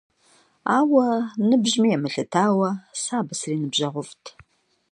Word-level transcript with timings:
Ауэ, 0.77 1.05
ныбжьми 1.47 1.89
емылъытауэ, 1.95 2.69
сэ 3.01 3.13
абы 3.19 3.33
сриныбжьэгъуфӀт. 3.39 4.25